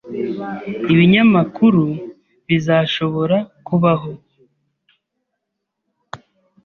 [0.93, 1.83] Ibinyamakuru
[2.47, 4.11] bizashobora kubaho?